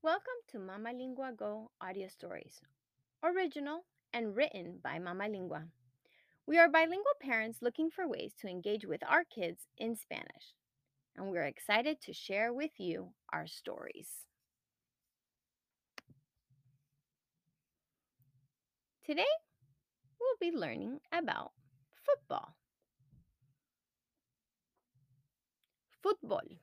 Welcome 0.00 0.38
to 0.52 0.60
Mama 0.60 0.92
Lingua 0.96 1.32
Go 1.36 1.72
audio 1.80 2.06
stories, 2.06 2.60
original 3.24 3.84
and 4.12 4.36
written 4.36 4.78
by 4.80 5.00
Mama 5.00 5.26
Lingua. 5.26 5.64
We 6.46 6.56
are 6.56 6.68
bilingual 6.68 7.18
parents 7.20 7.58
looking 7.62 7.90
for 7.90 8.06
ways 8.06 8.30
to 8.40 8.46
engage 8.46 8.86
with 8.86 9.00
our 9.04 9.24
kids 9.24 9.62
in 9.76 9.96
Spanish, 9.96 10.54
and 11.16 11.28
we're 11.28 11.42
excited 11.42 12.00
to 12.02 12.12
share 12.12 12.52
with 12.52 12.70
you 12.78 13.08
our 13.32 13.48
stories. 13.48 14.08
Today, 19.04 19.26
we'll 20.20 20.50
be 20.52 20.56
learning 20.56 21.00
about 21.10 21.50
football. 22.06 22.54
Fútbol. 26.06 26.58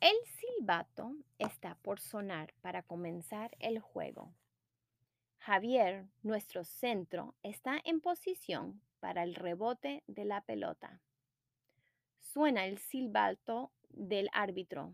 El 0.00 0.14
silbato 0.26 1.14
está 1.38 1.74
por 1.76 2.00
sonar 2.00 2.52
para 2.60 2.82
comenzar 2.82 3.56
el 3.60 3.80
juego. 3.80 4.34
Javier, 5.38 6.06
nuestro 6.22 6.64
centro, 6.64 7.34
está 7.42 7.80
en 7.82 8.00
posición 8.00 8.82
para 9.00 9.22
el 9.22 9.34
rebote 9.34 10.04
de 10.06 10.24
la 10.26 10.42
pelota. 10.42 11.00
Suena 12.18 12.66
el 12.66 12.78
silbato 12.78 13.72
del 13.88 14.28
árbitro. 14.32 14.92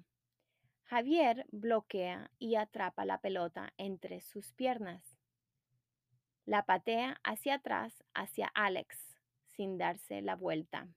Javier 0.84 1.46
bloquea 1.50 2.30
y 2.38 2.54
atrapa 2.54 3.04
la 3.04 3.18
pelota 3.18 3.72
entre 3.78 4.20
sus 4.20 4.52
piernas. 4.52 5.18
La 6.44 6.64
patea 6.64 7.18
hacia 7.24 7.54
atrás 7.54 8.04
hacia 8.14 8.46
Alex 8.54 9.16
sin 9.46 9.78
darse 9.78 10.22
la 10.22 10.36
vuelta. 10.36 10.88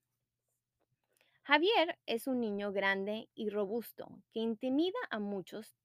Javier 1.48 2.00
es 2.08 2.26
un 2.26 2.40
niño 2.40 2.72
grande 2.72 3.30
y 3.36 3.52
robusto 3.52 4.10
que 4.34 4.40
intimida 4.40 4.98
a 5.12 5.20
muchos 5.20 5.78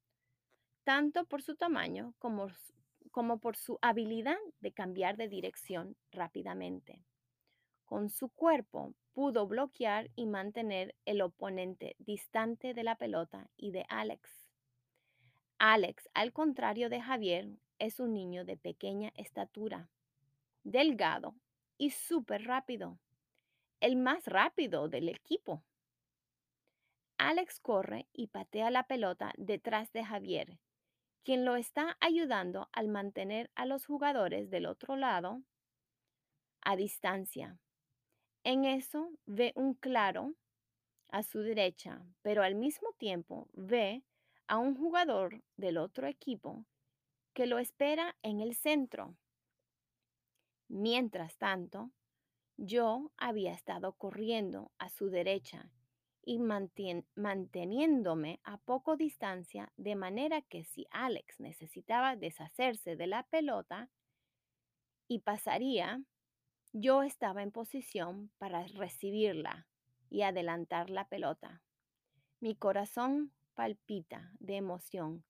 tanto 0.85 1.27
por 1.27 1.43
su 1.43 1.55
tamaño 1.55 2.15
como, 2.19 2.49
por 3.41 3.57
su 3.57 3.79
habilidad 3.83 4.39
de 4.61 4.73
cambiar 4.73 5.19
de 5.19 5.29
dirección 5.29 5.99
rápidamente. 6.13 7.05
Con 7.85 8.09
su 8.09 8.31
cuerpo 8.31 8.95
pudo 9.13 9.47
bloquear 9.47 10.09
y 10.17 10.25
mantener 10.25 10.95
el 11.05 11.21
oponente 11.21 11.95
distante 11.99 12.73
de 12.73 12.83
la 12.83 12.97
pelota 12.97 13.51
y 13.59 13.71
de 13.71 13.85
Alex. 13.91 14.31
Alex, 15.59 16.09
al 16.15 16.33
contrario 16.33 16.89
de 16.89 17.03
Javier, 17.03 17.51
es 17.79 18.01
un 18.01 18.15
niño 18.15 18.47
de 18.47 18.57
pequeña 18.57 19.13
estatura, 19.15 19.91
delgado 20.65 21.35
y 21.77 21.91
súper 21.91 22.45
rápido, 22.45 22.99
el 23.81 23.97
más 23.97 24.27
rápido 24.27 24.89
del 24.89 25.09
equipo. 25.09 25.65
Alex 27.19 27.61
corre 27.61 28.09
y 28.13 28.29
patea 28.29 28.71
la 28.71 28.85
pelota 28.85 29.33
detrás 29.37 29.93
de 29.93 30.05
Javier, 30.05 30.59
quien 31.23 31.45
lo 31.45 31.57
está 31.57 31.97
ayudando 32.01 32.69
al 32.73 32.89
mantener 32.89 33.51
a 33.55 33.67
los 33.67 33.87
jugadores 33.87 34.51
del 34.51 34.67
otro 34.67 34.97
lado 34.97 35.43
a 36.63 36.77
distancia. 36.77 37.59
En 38.45 38.65
eso 38.65 39.11
ve 39.27 39.53
un 39.55 39.75
claro 39.75 40.35
a 41.09 41.23
su 41.23 41.41
derecha, 41.41 42.03
pero 42.23 42.43
al 42.43 42.55
mismo 42.55 42.93
tiempo 42.97 43.49
ve 43.53 44.03
a 44.47 44.59
un 44.59 44.77
jugador 44.77 45.43
del 45.57 45.77
otro 45.77 46.07
equipo 46.07 46.65
que 47.35 47.47
lo 47.47 47.59
espera 47.59 48.17
en 48.23 48.41
el 48.41 48.55
centro. 48.55 49.17
Mientras 50.69 51.37
tanto, 51.37 51.91
yo 52.63 53.11
había 53.17 53.55
estado 53.55 53.95
corriendo 53.95 54.71
a 54.79 54.91
su 54.91 55.09
derecha 55.09 55.71
y 56.23 56.39
manteniéndome 56.39 58.39
a 58.45 58.59
poco 58.59 58.99
distancia 58.99 59.73
de 59.79 59.97
manera 59.97 60.43
que 60.43 60.65
si 60.65 60.87
Alex 60.91 61.41
necesitaba 61.41 62.17
deshacerse 62.17 62.97
de 62.97 63.07
la 63.07 63.23
pelota 63.23 63.89
y 65.09 65.21
pasaría, 65.21 66.03
yo 66.75 67.03
estaba 67.03 67.43
en 67.43 67.51
posición 67.51 68.31
para 68.37 68.67
recibirla 68.67 69.67
y 70.11 70.21
adelantar 70.23 70.91
la 70.91 71.09
pelota. 71.09 71.63
Mi 72.41 72.55
corazón 72.55 73.33
palpita 73.55 74.33
de 74.39 74.57
emoción. 74.57 75.25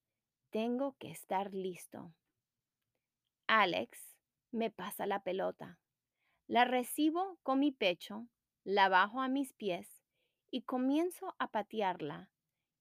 Tengo 0.51 0.97
que 0.99 1.13
estar 1.13 1.55
listo. 1.55 2.13
Alex 3.47 4.17
me 4.51 4.73
pasa 4.73 5.07
la 5.07 5.23
pelota. 5.23 5.79
La 6.51 6.65
recibo 6.65 7.39
con 7.45 7.61
mi 7.61 7.71
pecho, 7.71 8.27
la 8.65 8.89
bajo 8.89 9.21
a 9.21 9.29
mis 9.29 9.53
pies 9.53 10.03
y 10.51 10.63
comienzo 10.63 11.37
a 11.39 11.47
patearla, 11.47 12.29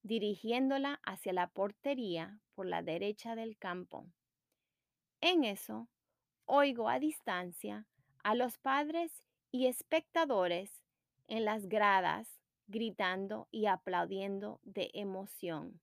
dirigiéndola 0.01 0.99
hacia 1.05 1.33
la 1.33 1.51
portería 1.51 2.39
por 2.55 2.65
la 2.65 2.81
derecha 2.81 3.35
del 3.35 3.59
campo. 3.59 4.07
En 5.21 5.43
eso, 5.43 5.87
oigo 6.45 6.89
a 6.89 6.97
distancia 6.97 7.85
a 8.23 8.33
los 8.33 8.57
padres 8.57 9.23
y 9.51 9.67
espectadores 9.67 10.81
en 11.27 11.45
las 11.45 11.67
gradas 11.67 12.39
gritando 12.69 13.49
y 13.51 13.67
aplaudiendo 13.67 14.61
de 14.63 14.89
emoción. 14.95 15.79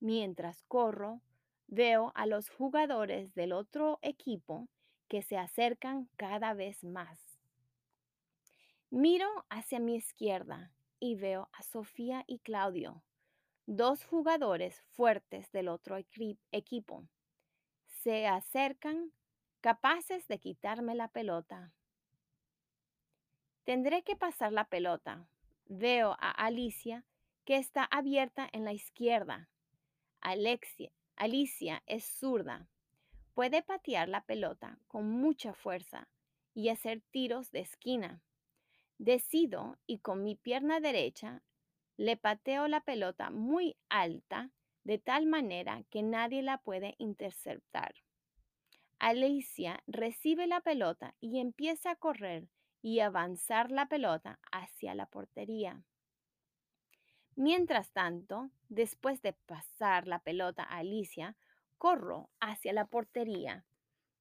Mientras 0.00 0.62
corro, 0.68 1.20
veo 1.66 2.12
a 2.14 2.24
los 2.24 2.48
jugadores 2.48 3.34
del 3.34 3.52
otro 3.52 3.98
equipo 4.00 4.70
que 5.08 5.22
se 5.22 5.36
acercan 5.36 6.08
cada 6.16 6.54
vez 6.54 6.84
más. 6.84 7.20
Miro 8.90 9.44
hacia 9.48 9.80
mi 9.80 9.96
izquierda 9.96 10.72
y 11.00 11.16
veo 11.16 11.48
a 11.52 11.62
Sofía 11.62 12.24
y 12.26 12.38
Claudio, 12.38 13.02
dos 13.66 14.04
jugadores 14.04 14.82
fuertes 14.92 15.50
del 15.52 15.68
otro 15.68 15.96
equipo. 16.52 17.08
Se 17.86 18.26
acercan 18.26 19.12
capaces 19.60 20.28
de 20.28 20.38
quitarme 20.38 20.94
la 20.94 21.08
pelota. 21.08 21.72
Tendré 23.64 24.02
que 24.02 24.14
pasar 24.14 24.52
la 24.52 24.68
pelota. 24.68 25.26
Veo 25.66 26.12
a 26.20 26.30
Alicia 26.30 27.04
que 27.44 27.56
está 27.56 27.84
abierta 27.84 28.48
en 28.52 28.64
la 28.64 28.72
izquierda. 28.72 29.48
Alexia, 30.20 30.92
Alicia 31.16 31.82
es 31.86 32.04
zurda. 32.04 32.68
Puede 33.34 33.62
patear 33.62 34.08
la 34.08 34.22
pelota 34.22 34.78
con 34.86 35.10
mucha 35.10 35.52
fuerza 35.54 36.08
y 36.54 36.68
hacer 36.68 37.02
tiros 37.10 37.50
de 37.50 37.60
esquina. 37.60 38.22
Decido 38.98 39.76
y 39.86 39.98
con 39.98 40.22
mi 40.22 40.36
pierna 40.36 40.78
derecha 40.80 41.42
le 41.96 42.16
pateo 42.16 42.68
la 42.68 42.80
pelota 42.80 43.30
muy 43.30 43.76
alta 43.88 44.50
de 44.84 44.98
tal 44.98 45.26
manera 45.26 45.82
que 45.90 46.02
nadie 46.02 46.42
la 46.42 46.58
puede 46.58 46.94
interceptar. 46.98 47.94
Alicia 48.98 49.82
recibe 49.86 50.46
la 50.46 50.60
pelota 50.60 51.14
y 51.20 51.40
empieza 51.40 51.90
a 51.90 51.96
correr 51.96 52.48
y 52.82 53.00
avanzar 53.00 53.70
la 53.70 53.86
pelota 53.86 54.38
hacia 54.52 54.94
la 54.94 55.06
portería. 55.06 55.82
Mientras 57.34 57.90
tanto, 57.90 58.50
después 58.68 59.20
de 59.22 59.32
pasar 59.32 60.06
la 60.06 60.20
pelota 60.20 60.62
a 60.62 60.78
Alicia, 60.78 61.36
corro 61.78 62.30
hacia 62.40 62.72
la 62.72 62.86
portería, 62.86 63.64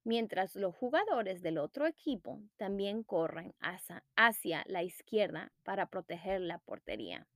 mientras 0.04 0.56
los 0.56 0.76
jugadores 0.76 1.42
del 1.42 1.58
otro 1.58 1.88
equipo 1.88 2.42
también 2.58 3.04
corren 3.04 3.54
hacia, 3.60 4.04
hacia 4.16 4.64
la 4.68 4.84
izquierda 4.84 5.52
para 5.64 5.88
proteger 5.88 6.42
la 6.42 6.60
portería. 6.60 7.28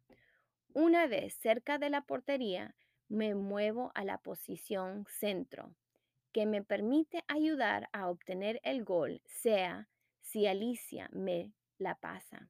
Una 0.73 1.07
vez 1.07 1.33
cerca 1.33 1.78
de 1.78 1.89
la 1.89 2.01
portería, 2.01 2.75
me 3.09 3.35
muevo 3.35 3.91
a 3.95 4.03
la 4.03 4.17
posición 4.17 5.05
centro, 5.09 5.73
que 6.34 6.45
me 6.45 6.61
permite 6.61 7.23
ayudar 7.28 7.89
a 7.94 8.09
obtener 8.09 8.59
el 8.63 8.84
gol, 8.84 9.22
sea 9.25 9.88
si 10.22 10.45
Alicia 10.45 11.09
me 11.13 11.53
la 11.78 11.95
pasa. 11.95 12.49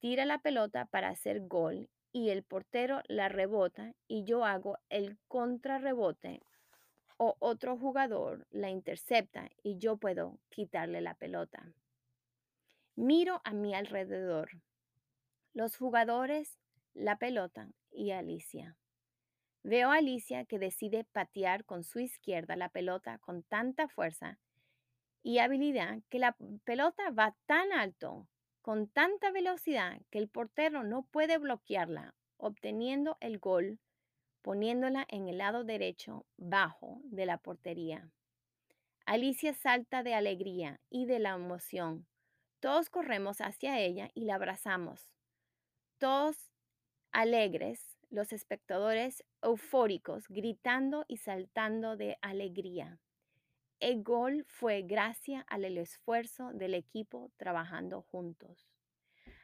Tira 0.00 0.26
la 0.26 0.38
pelota 0.38 0.84
para 0.84 1.08
hacer 1.08 1.46
gol 1.48 1.88
y 2.18 2.30
el 2.30 2.42
portero 2.42 3.00
la 3.06 3.28
rebota 3.28 3.94
y 4.08 4.24
yo 4.24 4.44
hago 4.44 4.76
el 4.88 5.18
contrarrebote 5.28 6.42
o 7.16 7.36
otro 7.38 7.76
jugador 7.76 8.44
la 8.50 8.70
intercepta 8.70 9.48
y 9.62 9.78
yo 9.78 9.98
puedo 9.98 10.40
quitarle 10.48 11.00
la 11.00 11.14
pelota. 11.14 11.72
Miro 12.96 13.40
a 13.44 13.52
mi 13.52 13.72
alrededor, 13.72 14.50
los 15.54 15.76
jugadores, 15.76 16.58
la 16.92 17.18
pelota 17.18 17.68
y 17.92 18.10
Alicia. 18.10 18.76
Veo 19.62 19.92
Alicia 19.92 20.44
que 20.44 20.58
decide 20.58 21.04
patear 21.04 21.64
con 21.64 21.84
su 21.84 22.00
izquierda 22.00 22.56
la 22.56 22.68
pelota 22.68 23.18
con 23.18 23.44
tanta 23.44 23.86
fuerza 23.86 24.40
y 25.22 25.38
habilidad 25.38 26.00
que 26.08 26.18
la 26.18 26.36
pelota 26.64 27.10
va 27.10 27.36
tan 27.46 27.72
alto, 27.72 28.26
con 28.60 28.88
tanta 28.88 29.30
velocidad, 29.30 30.00
que 30.10 30.18
el 30.18 30.28
portero 30.28 30.84
no 30.84 31.02
puede 31.02 31.38
bloquearla, 31.38 32.14
obteniendo 32.36 33.16
el 33.20 33.38
gol, 33.38 33.78
poniéndola 34.42 35.06
en 35.08 35.28
el 35.28 35.38
lado 35.38 35.64
derecho 35.64 36.26
bajo 36.36 37.00
de 37.04 37.26
la 37.26 37.38
portería. 37.38 38.10
Alicia 39.06 39.54
salta 39.54 40.02
de 40.02 40.14
alegría 40.14 40.80
y 40.90 41.06
de 41.06 41.18
la 41.18 41.30
emoción. 41.30 42.06
Todos 42.60 42.90
corremos 42.90 43.40
hacia 43.40 43.78
ella 43.80 44.10
y 44.14 44.24
la 44.24 44.34
abrazamos. 44.34 45.12
Todos 45.98 46.50
alegres 47.12 47.98
los 48.10 48.32
espectadores 48.32 49.24
eufóricos, 49.42 50.24
gritando 50.28 51.04
y 51.08 51.18
saltando 51.18 51.96
de 51.96 52.18
alegría. 52.22 52.98
El 53.80 54.02
gol 54.02 54.44
fue 54.48 54.82
gracias 54.82 55.44
al 55.46 55.64
esfuerzo 55.64 56.52
del 56.52 56.74
equipo 56.74 57.30
trabajando 57.36 58.02
juntos. 58.02 58.68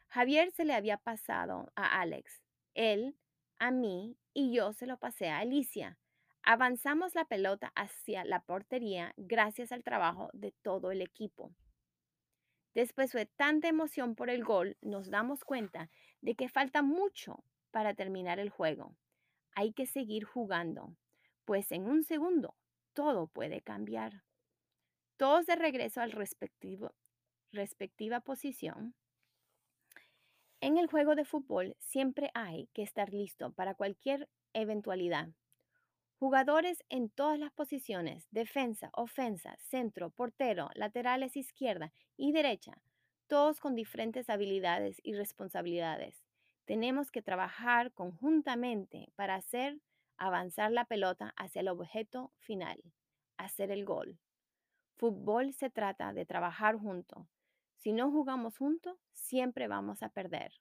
Javier 0.08 0.50
se 0.50 0.64
le 0.64 0.74
había 0.74 0.96
pasado 0.96 1.70
a 1.76 2.00
Alex, 2.00 2.42
él 2.74 3.16
a 3.60 3.70
mí 3.70 4.16
y 4.32 4.52
yo 4.52 4.72
se 4.72 4.88
lo 4.88 4.98
pasé 4.98 5.28
a 5.28 5.38
Alicia. 5.38 5.98
Avanzamos 6.42 7.14
la 7.14 7.26
pelota 7.26 7.72
hacia 7.76 8.24
la 8.24 8.40
portería 8.40 9.14
gracias 9.16 9.70
al 9.70 9.84
trabajo 9.84 10.30
de 10.32 10.50
todo 10.50 10.90
el 10.90 11.00
equipo. 11.00 11.52
Después 12.74 13.12
de 13.12 13.26
tanta 13.26 13.68
emoción 13.68 14.16
por 14.16 14.30
el 14.30 14.42
gol, 14.42 14.76
nos 14.82 15.10
damos 15.10 15.44
cuenta 15.44 15.90
de 16.22 16.34
que 16.34 16.48
falta 16.48 16.82
mucho 16.82 17.44
para 17.70 17.94
terminar 17.94 18.40
el 18.40 18.50
juego. 18.50 18.96
Hay 19.54 19.72
que 19.72 19.86
seguir 19.86 20.24
jugando, 20.24 20.96
pues 21.44 21.70
en 21.70 21.86
un 21.86 22.02
segundo 22.02 22.56
todo 22.94 23.26
puede 23.26 23.60
cambiar. 23.60 24.22
Todos 25.16 25.46
de 25.46 25.56
regreso 25.56 26.00
al 26.00 26.12
respectivo, 26.12 26.94
respectiva 27.52 28.20
posición. 28.20 28.94
En 30.60 30.78
el 30.78 30.86
juego 30.86 31.14
de 31.14 31.24
fútbol 31.24 31.76
siempre 31.78 32.30
hay 32.34 32.68
que 32.72 32.82
estar 32.82 33.12
listo 33.12 33.52
para 33.52 33.74
cualquier 33.74 34.28
eventualidad. 34.54 35.28
Jugadores 36.18 36.82
en 36.88 37.10
todas 37.10 37.38
las 37.38 37.52
posiciones, 37.52 38.26
defensa, 38.30 38.88
ofensa, 38.94 39.56
centro, 39.58 40.10
portero, 40.10 40.70
laterales 40.74 41.36
izquierda 41.36 41.92
y 42.16 42.32
derecha, 42.32 42.80
todos 43.26 43.60
con 43.60 43.74
diferentes 43.74 44.30
habilidades 44.30 45.00
y 45.02 45.12
responsabilidades. 45.14 46.24
Tenemos 46.64 47.10
que 47.10 47.20
trabajar 47.20 47.92
conjuntamente 47.92 49.12
para 49.16 49.34
hacer 49.34 49.80
avanzar 50.18 50.72
la 50.72 50.84
pelota 50.84 51.32
hacia 51.36 51.60
el 51.60 51.68
objeto 51.68 52.32
final, 52.38 52.80
hacer 53.36 53.70
el 53.70 53.84
gol. 53.84 54.18
Fútbol 54.96 55.52
se 55.52 55.70
trata 55.70 56.12
de 56.12 56.24
trabajar 56.24 56.76
juntos. 56.76 57.26
Si 57.76 57.92
no 57.92 58.10
jugamos 58.10 58.56
juntos, 58.56 58.96
siempre 59.12 59.68
vamos 59.68 60.02
a 60.02 60.08
perder. 60.08 60.52